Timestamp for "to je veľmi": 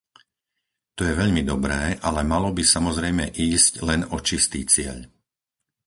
0.97-1.41